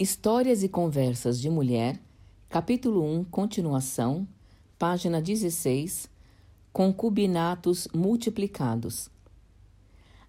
Histórias 0.00 0.62
e 0.62 0.68
Conversas 0.68 1.40
de 1.40 1.50
Mulher, 1.50 2.00
capítulo 2.48 3.02
1, 3.02 3.24
continuação, 3.24 4.28
página 4.78 5.20
16, 5.20 6.08
Concubinatos 6.72 7.88
multiplicados. 7.92 9.10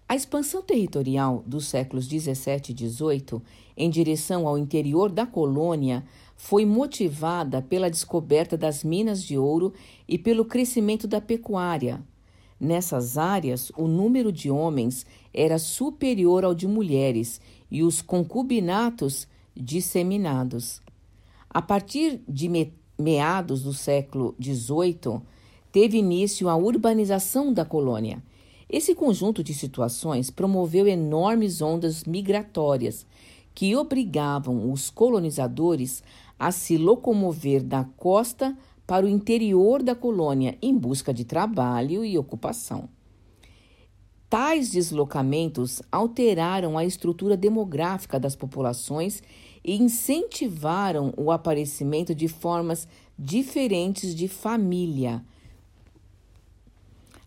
A 0.08 0.16
expansão 0.16 0.60
territorial 0.60 1.44
dos 1.46 1.66
séculos 1.66 2.08
17 2.08 2.72
e 2.72 2.74
18 2.74 3.40
em 3.76 3.88
direção 3.88 4.48
ao 4.48 4.58
interior 4.58 5.08
da 5.08 5.24
colônia 5.24 6.04
foi 6.34 6.64
motivada 6.64 7.62
pela 7.62 7.88
descoberta 7.88 8.56
das 8.56 8.82
minas 8.82 9.22
de 9.22 9.38
ouro 9.38 9.72
e 10.08 10.18
pelo 10.18 10.44
crescimento 10.44 11.06
da 11.06 11.20
pecuária. 11.20 12.02
Nessas 12.58 13.16
áreas, 13.16 13.70
o 13.76 13.86
número 13.86 14.32
de 14.32 14.50
homens 14.50 15.06
era 15.32 15.60
superior 15.60 16.44
ao 16.44 16.56
de 16.56 16.66
mulheres 16.66 17.40
e 17.70 17.84
os 17.84 18.02
concubinatos 18.02 19.28
disseminados. 19.56 20.80
A 21.48 21.60
partir 21.60 22.22
de 22.28 22.48
meados 22.98 23.62
do 23.62 23.72
século 23.72 24.34
XVIII, 24.40 25.20
teve 25.72 25.98
início 25.98 26.48
a 26.48 26.56
urbanização 26.56 27.52
da 27.52 27.64
colônia. 27.64 28.22
Esse 28.68 28.94
conjunto 28.94 29.42
de 29.42 29.52
situações 29.52 30.30
promoveu 30.30 30.86
enormes 30.86 31.60
ondas 31.60 32.04
migratórias 32.04 33.04
que 33.54 33.74
obrigavam 33.74 34.70
os 34.70 34.90
colonizadores 34.90 36.02
a 36.38 36.52
se 36.52 36.78
locomover 36.78 37.62
da 37.62 37.84
costa 37.96 38.56
para 38.86 39.04
o 39.04 39.08
interior 39.08 39.82
da 39.82 39.94
colônia 39.94 40.56
em 40.62 40.76
busca 40.76 41.12
de 41.12 41.24
trabalho 41.24 42.04
e 42.04 42.16
ocupação. 42.16 42.88
Tais 44.28 44.70
deslocamentos 44.70 45.82
alteraram 45.90 46.78
a 46.78 46.84
estrutura 46.84 47.36
demográfica 47.36 48.18
das 48.18 48.36
populações 48.36 49.22
e 49.64 49.76
incentivaram 49.76 51.12
o 51.16 51.30
aparecimento 51.30 52.14
de 52.14 52.28
formas 52.28 52.88
diferentes 53.18 54.14
de 54.14 54.28
família. 54.28 55.22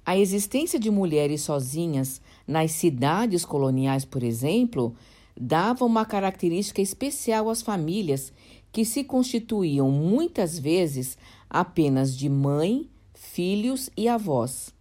A 0.06 0.18
existência 0.18 0.80
de 0.80 0.92
mulheres 0.92 1.42
sozinhas 1.42 2.20
nas 2.46 2.72
cidades 2.72 3.46
coloniais, 3.46 4.04
por 4.04 4.22
exemplo, 4.22 4.96
dava 5.40 5.86
uma 5.86 6.06
característica 6.06 6.82
especial 6.82 7.50
às 7.50 7.62
famílias 7.62 8.34
que 8.72 8.84
se 8.84 9.04
constituíam 9.04 9.90
muitas 9.92 10.60
vezes 10.60 11.18
apenas 11.50 12.18
de 12.18 12.28
mãe, 12.28 12.90
filhos 13.14 13.90
e 13.96 14.08
avós. 14.10 14.74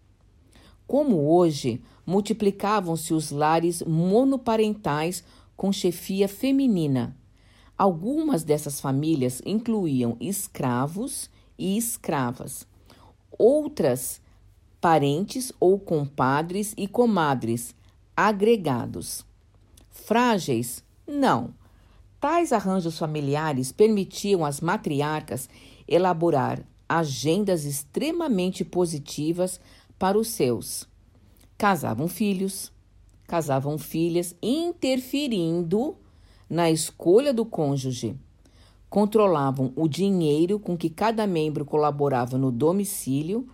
Como 0.87 1.31
hoje, 1.31 1.81
multiplicavam-se 2.05 3.15
os 3.15 3.31
lares 3.31 3.83
monoparentais 3.83 5.23
com 5.57 5.73
chefia 5.73 6.27
feminina. 6.27 7.17
Algumas 7.83 8.45
dessas 8.45 8.81
famílias 8.81 9.43
incluíam 9.45 10.17
escravos 10.21 11.29
e 11.59 11.77
escravas. 11.77 12.65
Outras, 13.37 14.21
parentes 14.81 15.53
ou 15.59 15.81
compadres 15.81 16.75
e 16.77 16.87
comadres, 16.87 17.75
agregados. 18.17 19.27
Frágeis? 19.91 20.85
Não. 21.05 21.53
Tais 22.21 22.53
arranjos 22.53 22.97
familiares 22.97 23.73
permitiam 23.73 24.45
às 24.45 24.61
matriarcas 24.61 25.49
elaborar 25.89 26.65
agendas 26.89 27.65
extremamente 27.65 28.65
positivas 28.65 29.61
para 29.99 30.17
os 30.17 30.29
seus. 30.29 30.89
Casavam 31.59 32.07
filhos, 32.07 32.71
casavam 33.27 33.77
filhas, 33.77 34.37
interferindo 34.41 35.97
na 36.53 36.71
escolha 36.71 37.33
do 37.33 37.47
cônjuge. 37.47 38.15
Controlavam 38.91 39.73
o 39.75 39.89
dinheiro 39.89 40.59
com 40.59 40.77
que 40.77 40.91
cada 40.91 41.27
membro 41.27 41.65
colaborava 41.65 42.37
no 42.37 42.53
domicílio, 42.53 43.49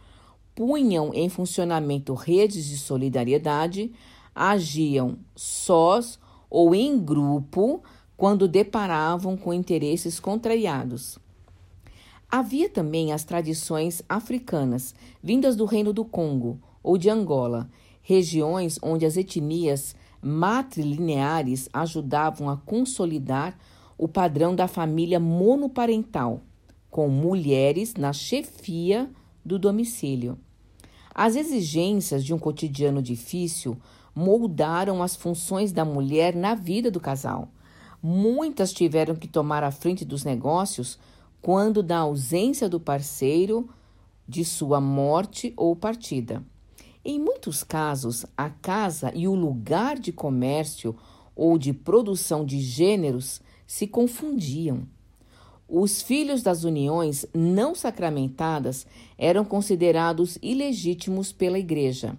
punham 0.53 1.15
em 1.15 1.29
funcionamento 1.29 2.13
redes 2.13 2.65
de 2.65 2.77
solidariedade, 2.77 3.93
agiam 4.35 5.17
sós 5.37 6.19
ou 6.51 6.75
em 6.75 6.99
grupo 6.99 7.85
quando 8.17 8.49
deparavam 8.49 9.37
com 9.37 9.55
interesses 9.55 10.19
contrariados. 10.19 11.21
Havia 12.29 12.69
também 12.69 13.13
as 13.13 13.23
tradições 13.23 14.03
africanas, 14.09 14.93
vindas 15.23 15.55
do 15.55 15.67
Reino 15.67 15.93
do 15.93 16.05
Congo 16.05 16.59
ou 16.83 16.99
de 16.99 17.09
Angola, 17.09 17.71
regiões 18.03 18.77
onde 18.83 19.07
as 19.07 19.17
etnias 19.17 19.95
matrilineares 20.23 21.69
ajudavam 21.73 22.49
a 22.49 22.57
consolidar 22.57 23.57
o 23.97 24.07
padrão 24.07 24.55
da 24.55 24.69
família 24.69 25.19
monoparental, 25.19 26.43
com 26.91 27.09
mulheres 27.09 27.95
na 27.95 28.13
chefia 28.13 29.11
do 29.45 29.59
domicílio. 29.59 30.39
As 31.15 31.35
exigências 31.35 32.25
de 32.25 32.33
um 32.33 32.39
cotidiano 32.39 33.03
difícil 33.03 33.77
moldaram 34.15 35.03
as 35.03 35.17
funções 35.17 35.73
da 35.73 35.85
mulher 35.85 36.35
na 36.35 36.55
vida 36.55 36.91
do 36.91 37.01
casal. 37.01 37.49
Muitas 38.03 38.73
tiveram 38.73 39.17
que 39.17 39.27
tomar 39.27 39.65
a 39.65 39.71
frente 39.71 40.05
dos 40.05 40.25
negócios 40.25 40.99
quando 41.43 41.83
da 41.83 41.99
ausência 41.99 42.69
do 42.69 42.79
parceiro, 42.79 43.69
de 44.27 44.45
sua 44.45 44.81
morte 44.81 45.53
ou 45.57 45.75
partida. 45.75 46.45
Em 47.05 47.19
muitos 47.19 47.63
casos, 47.63 48.27
a 48.37 48.51
casa 48.51 49.13
e 49.15 49.29
o 49.29 49.35
lugar 49.35 49.99
de 49.99 50.13
comércio 50.13 50.97
ou 51.35 51.57
de 51.57 51.73
produção 51.73 52.45
de 52.45 52.61
gêneros 52.61 53.41
se 53.67 53.87
confundiam. 53.87 54.87
Os 55.69 56.03
filhos 56.03 56.43
das 56.43 56.65
uniões 56.65 57.25
não 57.33 57.75
sacramentadas 57.75 58.87
eram 59.17 59.45
considerados 59.45 60.39
ilegítimos 60.43 61.31
pela 61.31 61.59
Igreja. 61.59 62.17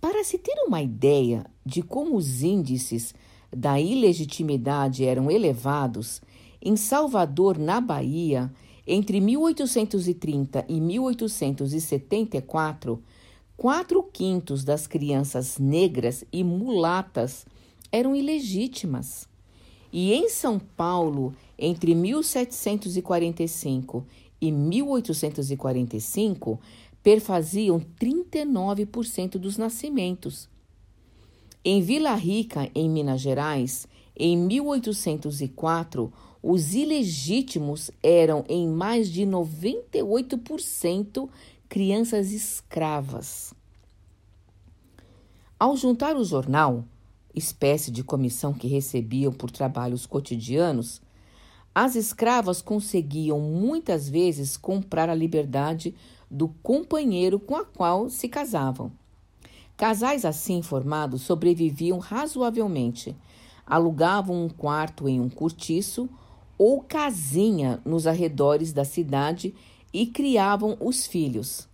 Para 0.00 0.22
se 0.22 0.38
ter 0.38 0.54
uma 0.66 0.82
ideia 0.82 1.46
de 1.64 1.82
como 1.82 2.14
os 2.14 2.42
índices 2.42 3.14
da 3.50 3.80
ilegitimidade 3.80 5.04
eram 5.04 5.30
elevados, 5.30 6.20
em 6.60 6.76
Salvador, 6.76 7.56
na 7.58 7.80
Bahia, 7.80 8.52
entre 8.86 9.18
1830 9.20 10.66
e 10.68 10.78
1874, 10.80 13.02
quatro 13.58 14.02
quintos 14.04 14.64
das 14.64 14.86
crianças 14.86 15.58
negras 15.58 16.24
e 16.32 16.42
mulatas 16.44 17.44
eram 17.90 18.14
ilegítimas. 18.14 19.26
E 19.92 20.12
em 20.12 20.28
São 20.28 20.60
Paulo, 20.60 21.34
entre 21.58 21.92
1745 21.92 24.06
e 24.40 24.52
1845, 24.52 26.60
perfaziam 27.02 27.84
39% 28.00 29.38
dos 29.38 29.58
nascimentos. 29.58 30.48
Em 31.64 31.82
Vila 31.82 32.14
Rica, 32.14 32.70
em 32.72 32.88
Minas 32.88 33.20
Gerais, 33.20 33.88
em 34.16 34.36
1804, 34.36 36.12
os 36.40 36.74
ilegítimos 36.74 37.90
eram, 38.00 38.44
em 38.48 38.68
mais 38.68 39.10
de 39.10 39.22
98%, 39.22 41.28
crianças 41.68 42.32
escravas. 42.32 43.52
Ao 45.60 45.76
juntar 45.76 46.16
o 46.16 46.24
jornal, 46.24 46.82
espécie 47.34 47.90
de 47.90 48.02
comissão 48.02 48.54
que 48.54 48.66
recebiam 48.66 49.30
por 49.30 49.50
trabalhos 49.50 50.06
cotidianos, 50.06 51.02
as 51.74 51.94
escravas 51.94 52.62
conseguiam 52.62 53.38
muitas 53.38 54.08
vezes 54.08 54.56
comprar 54.56 55.10
a 55.10 55.14
liberdade 55.14 55.94
do 56.30 56.48
companheiro 56.62 57.38
com 57.38 57.54
a 57.54 57.66
qual 57.66 58.08
se 58.08 58.28
casavam. 58.28 58.90
Casais 59.76 60.24
assim 60.24 60.62
formados 60.62 61.20
sobreviviam 61.20 61.98
razoavelmente, 61.98 63.14
alugavam 63.66 64.46
um 64.46 64.48
quarto 64.48 65.06
em 65.06 65.20
um 65.20 65.28
cortiço 65.28 66.08
ou 66.56 66.80
casinha 66.80 67.78
nos 67.84 68.06
arredores 68.06 68.72
da 68.72 68.84
cidade 68.84 69.54
e 69.92 70.06
criavam 70.06 70.76
os 70.80 71.06
filhos. 71.06 71.68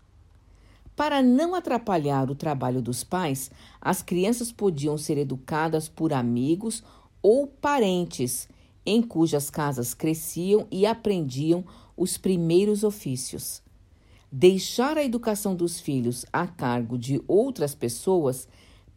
Para 0.97 1.23
não 1.23 1.55
atrapalhar 1.55 2.31
o 2.31 2.35
trabalho 2.35 2.81
dos 2.81 3.03
pais, 3.03 3.51
as 3.81 4.01
crianças 4.01 4.53
podiam 4.53 4.97
ser 4.97 5.19
educadas 5.19 5.89
por 5.89 6.13
amigos 6.13 6.83
ou 7.21 7.47
parentes 7.47 8.49
em 8.87 9.03
cujas 9.03 9.51
casas 9.51 9.95
cresciam 9.95 10.67
e 10.71 10.87
aprendiam 10.87 11.65
os 11.97 12.17
primeiros 12.17 12.85
ofícios. 12.85 13.63
Deixar 14.31 14.99
a 14.99 15.05
educação 15.05 15.55
dos 15.55 15.81
filhos 15.81 16.27
a 16.33 16.47
cargo 16.47 16.99
de 16.99 17.23
outras 17.27 17.75
pessoas 17.75 18.49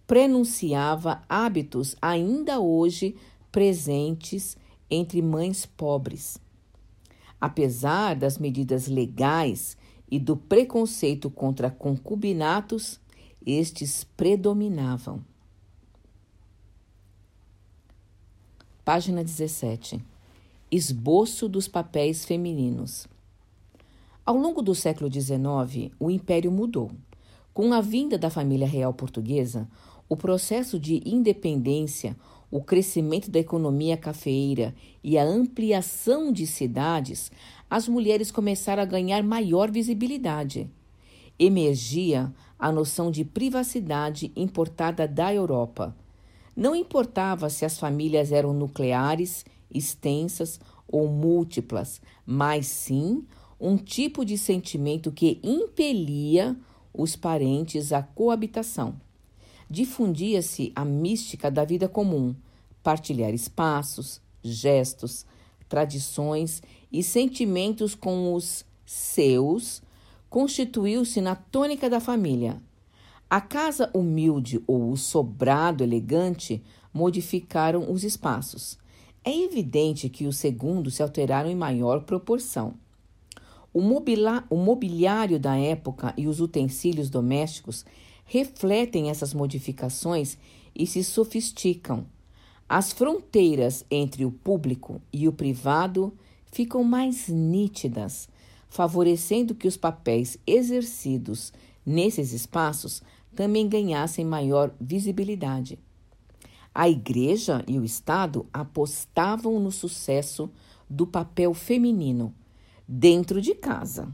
prenunciava 0.05 1.21
hábitos 1.27 1.95
ainda 2.01 2.59
hoje 2.59 3.15
presentes 3.51 4.57
entre 4.89 5.21
mães 5.21 5.65
pobres. 5.65 6.39
Apesar 7.39 8.15
das 8.15 8.37
medidas 8.37 8.87
legais 8.87 9.77
e 10.09 10.17
do 10.19 10.35
preconceito 10.35 11.29
contra 11.29 11.69
concubinatos, 11.69 12.99
estes 13.45 14.03
predominavam. 14.03 15.23
Página 18.83 19.23
17. 19.23 20.01
Esboço 20.71 21.47
dos 21.47 21.67
papéis 21.67 22.25
femininos. 22.25 23.07
Ao 24.25 24.35
longo 24.35 24.61
do 24.61 24.73
século 24.73 25.11
XIX, 25.11 25.91
o 25.99 26.09
império 26.09 26.51
mudou. 26.51 26.91
Com 27.53 27.73
a 27.73 27.81
vinda 27.81 28.17
da 28.17 28.29
família 28.29 28.67
real 28.67 28.93
portuguesa, 28.93 29.67
o 30.09 30.15
processo 30.15 30.79
de 30.79 31.01
independência, 31.05 32.15
o 32.49 32.61
crescimento 32.61 33.29
da 33.29 33.39
economia 33.39 33.97
cafeeira 33.97 34.73
e 35.03 35.17
a 35.17 35.23
ampliação 35.23 36.31
de 36.31 36.47
cidades, 36.47 37.31
as 37.69 37.87
mulheres 37.87 38.31
começaram 38.31 38.81
a 38.81 38.85
ganhar 38.85 39.21
maior 39.21 39.69
visibilidade. 39.69 40.69
Emergia 41.37 42.33
a 42.57 42.71
noção 42.71 43.11
de 43.11 43.23
privacidade 43.23 44.31
importada 44.35 45.07
da 45.07 45.33
Europa. 45.33 45.95
Não 46.55 46.75
importava 46.75 47.49
se 47.49 47.65
as 47.65 47.77
famílias 47.77 48.31
eram 48.31 48.53
nucleares, 48.53 49.45
extensas 49.69 50.59
ou 50.87 51.07
múltiplas, 51.07 52.01
mas 52.25 52.65
sim 52.65 53.23
um 53.59 53.77
tipo 53.77 54.23
de 54.23 54.37
sentimento 54.37 55.11
que 55.11 55.39
impelia 55.43 56.55
os 56.93 57.15
parentes 57.15 57.91
à 57.91 58.01
coabitação. 58.01 58.95
Difundia-se 59.69 60.71
a 60.75 60.85
mística 60.85 61.51
da 61.51 61.65
vida 61.65 61.89
comum, 61.89 62.35
partilhar 62.81 63.33
espaços, 63.33 64.21
gestos, 64.41 65.25
tradições 65.67 66.61
e 66.91 67.03
sentimentos 67.03 67.93
com 67.93 68.33
os 68.33 68.65
seus 68.85 69.81
constituiu-se 70.29 71.19
na 71.21 71.35
tônica 71.35 71.89
da 71.89 71.99
família. 71.99 72.61
A 73.29 73.41
casa 73.41 73.89
humilde 73.93 74.63
ou 74.65 74.91
o 74.91 74.97
sobrado 74.97 75.83
elegante 75.83 76.63
modificaram 76.93 77.91
os 77.91 78.03
espaços. 78.03 78.77
É 79.23 79.37
evidente 79.37 80.07
que 80.07 80.25
os 80.25 80.37
segundos 80.37 80.95
se 80.95 81.03
alteraram 81.03 81.49
em 81.49 81.55
maior 81.55 82.03
proporção. 82.03 82.75
O, 83.73 83.81
o 83.81 84.55
mobiliário 84.55 85.37
da 85.37 85.57
época 85.57 86.13
e 86.15 86.25
os 86.27 86.39
utensílios 86.39 87.09
domésticos 87.09 87.85
refletem 88.27 89.09
essas 89.09 89.33
modificações 89.33 90.37
e 90.75 90.85
se 90.85 91.03
sofisticam. 91.03 92.05
As 92.69 92.91
fronteiras 92.91 93.85
entre 93.89 94.25
o 94.25 94.31
público 94.31 95.01
e 95.11 95.27
o 95.27 95.33
privado 95.33 96.13
ficam 96.51 96.83
mais 96.83 97.27
nítidas, 97.29 98.27
favorecendo 98.69 99.55
que 99.55 99.67
os 99.67 99.77
papéis 99.77 100.37
exercidos 100.45 101.53
nesses 101.85 102.33
espaços 102.33 103.01
também 103.33 103.67
ganhassem 103.67 104.25
maior 104.25 104.73
visibilidade. 104.79 105.79
A 106.75 106.89
Igreja 106.89 107.63
e 107.67 107.79
o 107.79 107.85
Estado 107.85 108.45
apostavam 108.51 109.59
no 109.59 109.71
sucesso 109.71 110.49
do 110.89 111.07
papel 111.07 111.53
feminino 111.53 112.33
dentro 112.87 113.41
de 113.41 113.55
casa. 113.55 114.11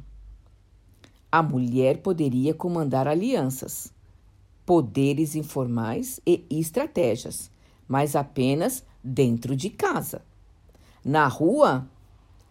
A 1.32 1.42
mulher 1.42 1.98
poderia 1.98 2.54
comandar 2.54 3.08
alianças, 3.08 3.92
poderes 4.66 5.36
informais 5.36 6.20
e 6.26 6.46
estratégias, 6.50 7.52
mas 7.88 8.16
apenas 8.16 8.84
dentro 9.04 9.56
de 9.56 9.70
casa. 9.70 10.22
Na 11.04 11.28
rua 11.28 11.88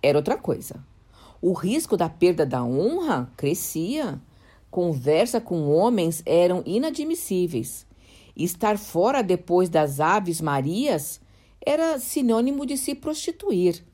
era 0.02 0.18
outra 0.18 0.36
coisa. 0.36 0.84
O 1.40 1.52
risco 1.52 1.96
da 1.96 2.08
perda 2.08 2.44
da 2.44 2.62
honra 2.62 3.30
crescia. 3.36 4.20
Conversa 4.70 5.40
com 5.40 5.68
homens 5.68 6.22
eram 6.24 6.62
inadmissíveis 6.64 7.86
Estar 8.34 8.78
fora 8.78 9.22
depois 9.22 9.68
das 9.68 10.00
Aves 10.00 10.40
Marias 10.40 11.20
era 11.64 11.98
sinônimo 11.98 12.64
de 12.64 12.78
se 12.78 12.94
prostituir. 12.94 13.84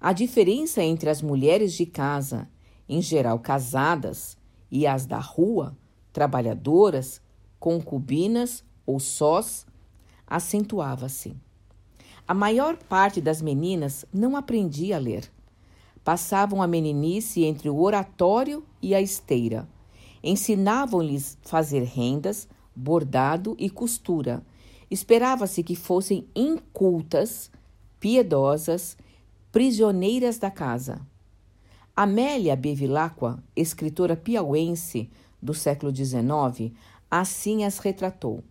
A 0.00 0.12
diferença 0.12 0.82
entre 0.82 1.08
as 1.08 1.22
mulheres 1.22 1.74
de 1.74 1.86
casa, 1.86 2.48
em 2.88 3.00
geral 3.00 3.38
casadas, 3.38 4.36
e 4.70 4.86
as 4.86 5.06
da 5.06 5.18
rua, 5.18 5.76
trabalhadoras, 6.12 7.20
concubinas 7.60 8.64
ou 8.86 8.98
sós, 8.98 9.66
acentuava-se. 10.26 11.36
A 12.26 12.32
maior 12.32 12.76
parte 12.76 13.20
das 13.20 13.42
meninas 13.42 14.04
não 14.12 14.36
aprendia 14.36 14.96
a 14.96 14.98
ler. 14.98 15.30
Passavam 16.02 16.62
a 16.62 16.66
meninice 16.66 17.44
entre 17.44 17.68
o 17.68 17.80
oratório 17.80 18.64
e 18.80 18.94
a 18.94 19.00
esteira. 19.00 19.68
Ensinavam-lhes 20.22 21.36
fazer 21.42 21.82
rendas, 21.82 22.48
bordado 22.74 23.54
e 23.58 23.68
costura. 23.68 24.42
Esperava-se 24.90 25.62
que 25.62 25.76
fossem 25.76 26.26
incultas, 26.34 27.50
piedosas, 27.98 28.96
prisioneiras 29.52 30.38
da 30.38 30.50
casa. 30.50 31.00
Amélia 31.94 32.56
Bevilacqua, 32.56 33.42
escritora 33.54 34.16
piauense 34.16 35.10
do 35.42 35.52
século 35.52 35.94
XIX, 35.94 36.72
assim 37.10 37.64
as 37.64 37.78
retratou. 37.78 38.42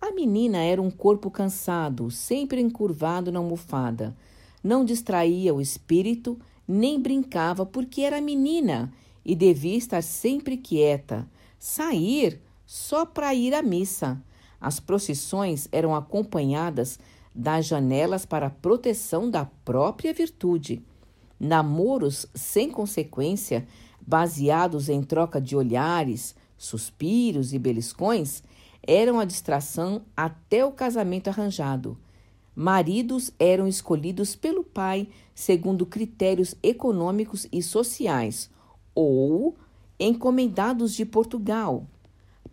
A 0.00 0.10
menina 0.10 0.58
era 0.58 0.82
um 0.82 0.90
corpo 0.90 1.30
cansado, 1.30 2.10
sempre 2.10 2.60
encurvado 2.60 3.30
na 3.30 3.38
almofada. 3.38 4.16
Não 4.62 4.84
distraía 4.84 5.54
o 5.54 5.60
espírito, 5.60 6.38
nem 6.66 7.00
brincava, 7.00 7.64
porque 7.64 8.00
era 8.00 8.20
menina 8.20 8.92
e 9.24 9.34
devia 9.36 9.76
estar 9.76 10.02
sempre 10.02 10.56
quieta. 10.56 11.28
Sair 11.58 12.40
só 12.66 13.06
para 13.06 13.34
ir 13.34 13.54
à 13.54 13.62
missa. 13.62 14.20
As 14.60 14.80
procissões 14.80 15.68
eram 15.70 15.94
acompanhadas 15.94 16.98
das 17.34 17.66
janelas 17.66 18.26
para 18.26 18.50
proteção 18.50 19.30
da 19.30 19.44
própria 19.64 20.12
virtude. 20.12 20.82
Namoros 21.38 22.26
sem 22.34 22.70
consequência, 22.70 23.66
baseados 24.00 24.88
em 24.88 25.02
troca 25.02 25.40
de 25.40 25.56
olhares, 25.56 26.34
suspiros 26.62 27.52
e 27.52 27.58
beliscões, 27.58 28.42
eram 28.86 29.18
a 29.18 29.24
distração 29.24 30.02
até 30.16 30.64
o 30.64 30.72
casamento 30.72 31.28
arranjado. 31.28 31.98
Maridos 32.54 33.30
eram 33.38 33.66
escolhidos 33.66 34.36
pelo 34.36 34.62
pai 34.62 35.08
segundo 35.34 35.86
critérios 35.86 36.54
econômicos 36.62 37.46
e 37.50 37.62
sociais 37.62 38.50
ou 38.94 39.56
encomendados 39.98 40.94
de 40.94 41.06
Portugal, 41.06 41.86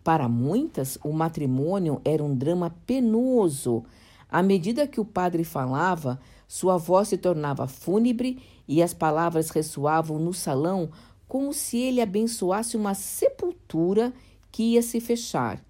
para 0.02 0.28
muitas, 0.28 0.98
o 1.04 1.12
matrimônio 1.12 2.00
era 2.04 2.24
um 2.24 2.34
drama 2.34 2.74
penoso. 2.86 3.84
À 4.30 4.42
medida 4.42 4.86
que 4.86 5.00
o 5.00 5.04
padre 5.04 5.44
falava, 5.44 6.18
sua 6.48 6.76
voz 6.76 7.08
se 7.08 7.18
tornava 7.18 7.66
fúnebre 7.66 8.42
e 8.66 8.82
as 8.82 8.94
palavras 8.94 9.50
ressoavam 9.50 10.18
no 10.18 10.32
salão 10.32 10.90
como 11.30 11.54
se 11.54 11.78
ele 11.78 12.00
abençoasse 12.00 12.76
uma 12.76 12.92
sepultura 12.92 14.12
que 14.50 14.72
ia 14.72 14.82
se 14.82 15.00
fechar. 15.00 15.64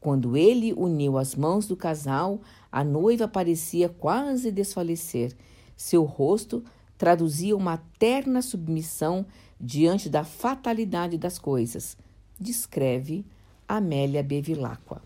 Quando 0.00 0.36
ele 0.36 0.72
uniu 0.72 1.18
as 1.18 1.34
mãos 1.34 1.66
do 1.66 1.76
casal, 1.76 2.40
a 2.70 2.84
noiva 2.84 3.26
parecia 3.26 3.88
quase 3.88 4.52
desfalecer. 4.52 5.36
Seu 5.76 6.04
rosto 6.04 6.62
traduzia 6.96 7.56
uma 7.56 7.78
terna 7.98 8.40
submissão 8.40 9.26
diante 9.60 10.08
da 10.08 10.22
fatalidade 10.22 11.18
das 11.18 11.40
coisas. 11.40 11.96
Descreve 12.38 13.26
Amélia 13.66 14.22
Bevilacqua. 14.22 15.02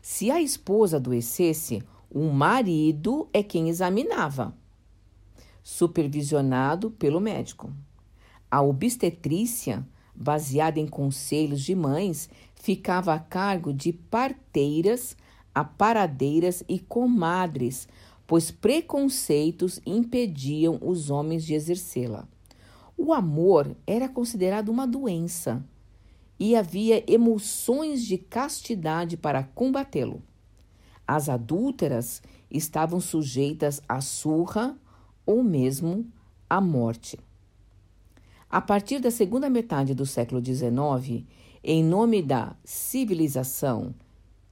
Se 0.00 0.30
a 0.30 0.40
esposa 0.40 0.96
adoecesse, 0.96 1.82
o 2.10 2.30
marido 2.30 3.28
é 3.30 3.42
quem 3.42 3.68
examinava, 3.68 4.56
supervisionado 5.62 6.90
pelo 6.92 7.20
médico. 7.20 7.70
A 8.56 8.62
obstetrícia, 8.62 9.86
baseada 10.14 10.80
em 10.80 10.86
conselhos 10.86 11.60
de 11.60 11.74
mães, 11.74 12.30
ficava 12.54 13.12
a 13.12 13.18
cargo 13.18 13.70
de 13.70 13.92
parteiras, 13.92 15.14
aparadeiras 15.54 16.64
e 16.66 16.78
comadres, 16.78 17.86
pois 18.26 18.50
preconceitos 18.50 19.78
impediam 19.84 20.78
os 20.80 21.10
homens 21.10 21.44
de 21.44 21.52
exercê-la. 21.52 22.26
O 22.96 23.12
amor 23.12 23.76
era 23.86 24.08
considerado 24.08 24.70
uma 24.70 24.86
doença 24.86 25.62
e 26.40 26.56
havia 26.56 27.04
emulsões 27.06 28.06
de 28.06 28.16
castidade 28.16 29.18
para 29.18 29.42
combatê-lo. 29.42 30.22
As 31.06 31.28
adúlteras 31.28 32.22
estavam 32.50 33.00
sujeitas 33.00 33.82
à 33.86 34.00
surra 34.00 34.74
ou 35.26 35.42
mesmo 35.44 36.06
à 36.48 36.58
morte. 36.58 37.18
A 38.48 38.60
partir 38.60 39.00
da 39.00 39.10
segunda 39.10 39.50
metade 39.50 39.94
do 39.94 40.06
século 40.06 40.44
XIX, 40.44 41.24
em 41.62 41.82
nome 41.82 42.22
da 42.22 42.54
civilização 42.64 43.94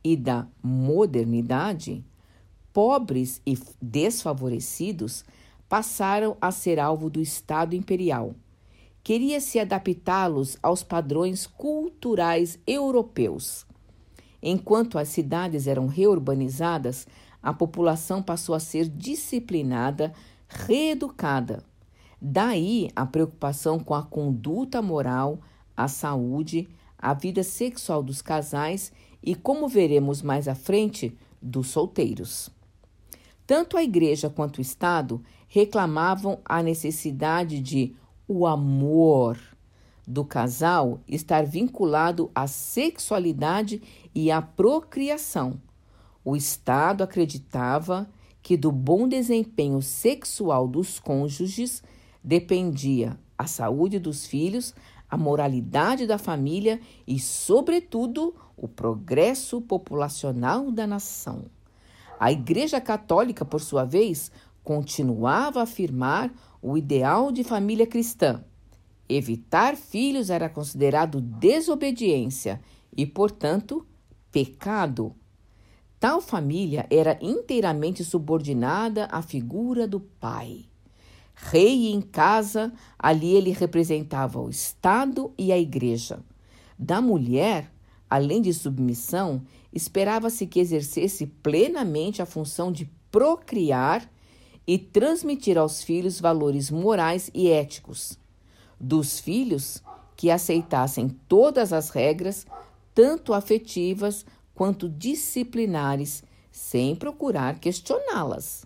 e 0.02 0.16
da 0.16 0.46
modernidade, 0.62 2.04
pobres 2.72 3.40
e 3.46 3.58
desfavorecidos 3.80 5.24
passaram 5.68 6.36
a 6.40 6.50
ser 6.50 6.78
alvo 6.78 7.08
do 7.08 7.20
Estado 7.20 7.74
imperial 7.74 8.34
queria-se 9.04 9.60
adaptá-los 9.60 10.56
aos 10.62 10.82
padrões 10.82 11.46
culturais 11.46 12.58
europeus. 12.66 13.66
Enquanto 14.42 14.98
as 14.98 15.08
cidades 15.08 15.66
eram 15.66 15.86
reurbanizadas, 15.86 17.06
a 17.42 17.52
população 17.52 18.22
passou 18.22 18.54
a 18.54 18.60
ser 18.60 18.88
disciplinada 18.88 20.12
reeducada. 20.48 21.62
Daí 22.26 22.88
a 22.96 23.04
preocupação 23.04 23.78
com 23.78 23.92
a 23.92 24.02
conduta 24.02 24.80
moral, 24.80 25.40
a 25.76 25.86
saúde, 25.86 26.66
a 26.98 27.12
vida 27.12 27.42
sexual 27.42 28.02
dos 28.02 28.22
casais 28.22 28.90
e, 29.22 29.34
como 29.34 29.68
veremos 29.68 30.22
mais 30.22 30.48
à 30.48 30.54
frente, 30.54 31.14
dos 31.42 31.66
solteiros. 31.66 32.48
Tanto 33.46 33.76
a 33.76 33.84
igreja 33.84 34.30
quanto 34.30 34.56
o 34.56 34.62
Estado 34.62 35.22
reclamavam 35.46 36.38
a 36.46 36.62
necessidade 36.62 37.60
de 37.60 37.94
o 38.26 38.46
amor 38.46 39.38
do 40.08 40.24
casal 40.24 41.00
estar 41.06 41.44
vinculado 41.44 42.30
à 42.34 42.46
sexualidade 42.46 43.82
e 44.14 44.30
à 44.30 44.40
procriação. 44.40 45.60
O 46.24 46.34
Estado 46.34 47.04
acreditava 47.04 48.08
que 48.42 48.56
do 48.56 48.72
bom 48.72 49.06
desempenho 49.06 49.82
sexual 49.82 50.66
dos 50.66 50.98
cônjuges 50.98 51.82
dependia 52.24 53.18
a 53.36 53.46
saúde 53.46 53.98
dos 53.98 54.26
filhos, 54.26 54.74
a 55.10 55.16
moralidade 55.16 56.06
da 56.06 56.16
família 56.16 56.80
e, 57.06 57.18
sobretudo, 57.20 58.34
o 58.56 58.66
progresso 58.66 59.60
populacional 59.60 60.72
da 60.72 60.86
nação. 60.86 61.44
A 62.18 62.32
Igreja 62.32 62.80
Católica, 62.80 63.44
por 63.44 63.60
sua 63.60 63.84
vez, 63.84 64.32
continuava 64.62 65.60
a 65.60 65.64
afirmar 65.64 66.32
o 66.62 66.78
ideal 66.78 67.30
de 67.30 67.44
família 67.44 67.86
cristã. 67.86 68.42
Evitar 69.06 69.76
filhos 69.76 70.30
era 70.30 70.48
considerado 70.48 71.20
desobediência 71.20 72.60
e, 72.96 73.04
portanto, 73.04 73.86
pecado. 74.32 75.14
Tal 76.00 76.20
família 76.20 76.86
era 76.90 77.18
inteiramente 77.20 78.02
subordinada 78.02 79.06
à 79.10 79.20
figura 79.20 79.86
do 79.86 80.00
pai. 80.00 80.66
Rei 81.34 81.90
em 81.92 82.00
casa, 82.00 82.72
ali 82.98 83.34
ele 83.34 83.50
representava 83.50 84.40
o 84.40 84.48
Estado 84.48 85.32
e 85.36 85.52
a 85.52 85.58
Igreja. 85.58 86.20
Da 86.78 87.00
mulher, 87.00 87.72
além 88.08 88.40
de 88.40 88.54
submissão, 88.54 89.42
esperava-se 89.72 90.46
que 90.46 90.60
exercesse 90.60 91.26
plenamente 91.26 92.22
a 92.22 92.26
função 92.26 92.70
de 92.70 92.88
procriar 93.10 94.08
e 94.66 94.78
transmitir 94.78 95.58
aos 95.58 95.82
filhos 95.82 96.20
valores 96.20 96.70
morais 96.70 97.30
e 97.34 97.48
éticos. 97.48 98.18
Dos 98.78 99.18
filhos, 99.18 99.82
que 100.16 100.30
aceitassem 100.30 101.08
todas 101.28 101.72
as 101.72 101.90
regras, 101.90 102.46
tanto 102.94 103.34
afetivas 103.34 104.24
quanto 104.54 104.88
disciplinares, 104.88 106.22
sem 106.50 106.94
procurar 106.94 107.58
questioná-las. 107.58 108.64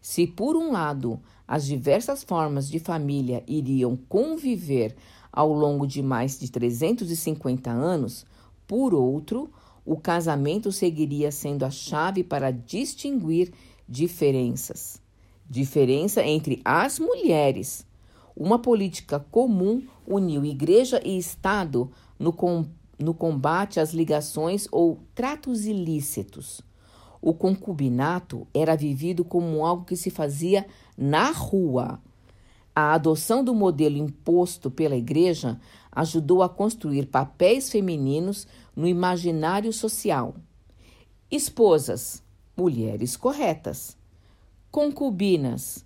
Se, 0.00 0.26
por 0.26 0.56
um 0.56 0.70
lado, 0.70 1.20
as 1.46 1.64
diversas 1.64 2.24
formas 2.24 2.68
de 2.68 2.78
família 2.78 3.44
iriam 3.46 3.96
conviver 4.08 4.96
ao 5.32 5.52
longo 5.52 5.86
de 5.86 6.02
mais 6.02 6.38
de 6.38 6.50
350 6.50 7.70
anos, 7.70 8.24
por 8.66 8.94
outro, 8.94 9.50
o 9.84 9.96
casamento 9.96 10.72
seguiria 10.72 11.30
sendo 11.30 11.64
a 11.64 11.70
chave 11.70 12.24
para 12.24 12.50
distinguir 12.50 13.52
diferenças. 13.88 15.00
Diferença 15.48 16.24
entre 16.24 16.60
as 16.64 16.98
mulheres. 16.98 17.86
Uma 18.34 18.58
política 18.58 19.20
comum 19.30 19.86
uniu 20.06 20.44
igreja 20.44 21.00
e 21.04 21.16
Estado 21.16 21.90
no, 22.18 22.32
com, 22.32 22.66
no 22.98 23.14
combate 23.14 23.78
às 23.78 23.92
ligações 23.92 24.66
ou 24.72 24.98
tratos 25.14 25.66
ilícitos. 25.66 26.60
O 27.22 27.32
concubinato 27.32 28.46
era 28.52 28.76
vivido 28.76 29.24
como 29.24 29.64
algo 29.64 29.84
que 29.84 29.96
se 29.96 30.10
fazia 30.10 30.66
na 30.96 31.30
rua. 31.30 32.00
A 32.74 32.92
adoção 32.94 33.42
do 33.42 33.54
modelo 33.54 33.96
imposto 33.96 34.70
pela 34.70 34.96
igreja 34.96 35.60
ajudou 35.90 36.42
a 36.42 36.48
construir 36.48 37.06
papéis 37.06 37.70
femininos 37.70 38.46
no 38.74 38.86
imaginário 38.86 39.72
social. 39.72 40.34
Esposas, 41.30 42.22
mulheres 42.56 43.16
corretas. 43.16 43.96
Concubinas, 44.70 45.84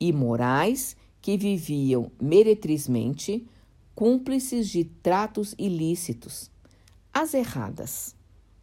imorais 0.00 0.96
que 1.22 1.36
viviam 1.36 2.10
meretrizmente, 2.20 3.46
cúmplices 3.94 4.68
de 4.68 4.84
tratos 4.84 5.54
ilícitos. 5.56 6.50
As 7.12 7.32
erradas. 7.32 8.14